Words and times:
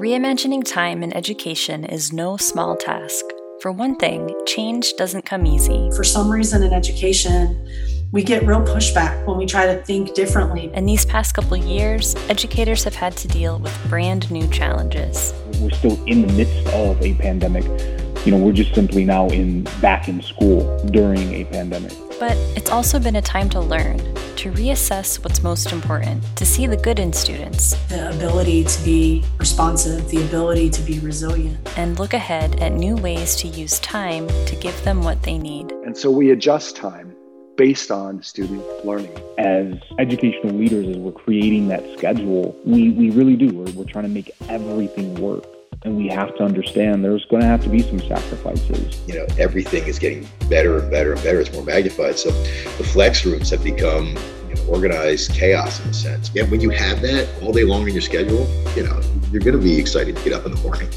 Reimagining 0.00 0.64
time 0.64 1.02
in 1.02 1.14
education 1.14 1.84
is 1.84 2.10
no 2.10 2.38
small 2.38 2.74
task. 2.74 3.22
For 3.60 3.70
one 3.70 3.96
thing, 3.96 4.34
change 4.46 4.94
doesn't 4.94 5.26
come 5.26 5.44
easy. 5.44 5.90
For 5.94 6.04
some 6.04 6.30
reason 6.30 6.62
in 6.62 6.72
education, 6.72 7.68
we 8.10 8.22
get 8.22 8.46
real 8.46 8.62
pushback 8.62 9.26
when 9.26 9.36
we 9.36 9.44
try 9.44 9.66
to 9.66 9.84
think 9.84 10.14
differently. 10.14 10.70
And 10.72 10.88
these 10.88 11.04
past 11.04 11.34
couple 11.34 11.54
years, 11.58 12.14
educators 12.30 12.82
have 12.84 12.94
had 12.94 13.14
to 13.18 13.28
deal 13.28 13.58
with 13.58 13.78
brand 13.90 14.30
new 14.30 14.48
challenges. 14.48 15.34
We're 15.60 15.68
still 15.72 16.02
in 16.06 16.26
the 16.26 16.32
midst 16.32 16.66
of 16.68 16.98
a 17.02 17.12
pandemic. 17.16 17.99
You 18.26 18.32
know, 18.32 18.36
we're 18.36 18.52
just 18.52 18.74
simply 18.74 19.06
now 19.06 19.28
in 19.28 19.62
back 19.80 20.06
in 20.06 20.20
school 20.20 20.78
during 20.88 21.32
a 21.32 21.46
pandemic. 21.46 21.92
But 22.18 22.36
it's 22.54 22.68
also 22.68 22.98
been 22.98 23.16
a 23.16 23.22
time 23.22 23.48
to 23.48 23.60
learn, 23.60 23.96
to 24.36 24.52
reassess 24.52 25.24
what's 25.24 25.42
most 25.42 25.72
important, 25.72 26.22
to 26.36 26.44
see 26.44 26.66
the 26.66 26.76
good 26.76 26.98
in 26.98 27.14
students. 27.14 27.76
The 27.88 28.10
ability 28.10 28.64
to 28.64 28.84
be 28.84 29.24
responsive, 29.38 30.06
the 30.10 30.22
ability 30.22 30.68
to 30.68 30.82
be 30.82 30.98
resilient. 30.98 31.66
And 31.78 31.98
look 31.98 32.12
ahead 32.12 32.60
at 32.60 32.72
new 32.72 32.94
ways 32.96 33.36
to 33.36 33.48
use 33.48 33.78
time 33.78 34.28
to 34.44 34.54
give 34.56 34.84
them 34.84 35.02
what 35.02 35.22
they 35.22 35.38
need. 35.38 35.72
And 35.72 35.96
so 35.96 36.10
we 36.10 36.30
adjust 36.30 36.76
time 36.76 37.16
based 37.56 37.90
on 37.90 38.22
student 38.22 38.62
learning. 38.84 39.18
As 39.38 39.76
educational 39.98 40.52
leaders, 40.54 40.88
as 40.88 40.98
we're 40.98 41.12
creating 41.12 41.68
that 41.68 41.82
schedule, 41.96 42.54
we, 42.66 42.90
we 42.90 43.08
really 43.12 43.36
do. 43.36 43.48
We're, 43.48 43.72
we're 43.72 43.84
trying 43.84 44.04
to 44.04 44.10
make 44.10 44.30
everything 44.50 45.14
work. 45.14 45.46
And 45.82 45.96
we 45.96 46.08
have 46.08 46.36
to 46.36 46.42
understand 46.42 47.02
there's 47.02 47.24
going 47.24 47.40
to 47.40 47.48
have 47.48 47.62
to 47.62 47.70
be 47.70 47.80
some 47.80 48.00
sacrifices. 48.00 49.00
You 49.08 49.14
know, 49.14 49.26
everything 49.38 49.86
is 49.86 49.98
getting 49.98 50.28
better 50.50 50.78
and 50.78 50.90
better 50.90 51.14
and 51.14 51.22
better. 51.22 51.40
It's 51.40 51.50
more 51.54 51.64
magnified. 51.64 52.18
So 52.18 52.30
the 52.30 52.84
flex 52.84 53.24
rooms 53.24 53.48
have 53.48 53.64
become 53.64 54.08
you 54.48 54.56
know, 54.56 54.64
organized 54.68 55.32
chaos 55.32 55.82
in 55.82 55.88
a 55.88 55.94
sense. 55.94 56.30
Yet 56.34 56.50
when 56.50 56.60
you 56.60 56.68
have 56.68 57.00
that 57.00 57.30
all 57.42 57.50
day 57.50 57.64
long 57.64 57.88
in 57.88 57.94
your 57.94 58.02
schedule, 58.02 58.46
you 58.76 58.82
know, 58.82 59.00
you're 59.30 59.40
going 59.40 59.56
to 59.56 59.62
be 59.62 59.78
excited 59.78 60.16
to 60.16 60.22
get 60.22 60.34
up 60.34 60.44
in 60.44 60.52
the 60.52 60.60
morning. 60.60 60.90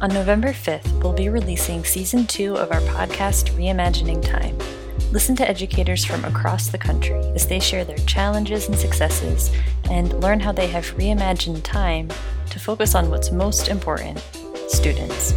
On 0.00 0.08
November 0.08 0.54
5th, 0.54 1.02
we'll 1.02 1.12
be 1.12 1.28
releasing 1.28 1.84
season 1.84 2.26
two 2.26 2.56
of 2.56 2.72
our 2.72 2.80
podcast, 2.80 3.50
Reimagining 3.58 4.22
Time. 4.22 4.56
Listen 5.12 5.36
to 5.36 5.46
educators 5.46 6.02
from 6.02 6.24
across 6.24 6.68
the 6.68 6.78
country 6.78 7.18
as 7.34 7.46
they 7.46 7.60
share 7.60 7.84
their 7.84 7.98
challenges 7.98 8.68
and 8.68 8.78
successes 8.78 9.50
and 9.90 10.18
learn 10.22 10.40
how 10.40 10.50
they 10.50 10.66
have 10.68 10.86
reimagined 10.96 11.62
time 11.62 12.08
to 12.54 12.60
focus 12.60 12.94
on 12.94 13.10
what's 13.10 13.32
most 13.32 13.66
important 13.66 14.16
students. 14.68 15.34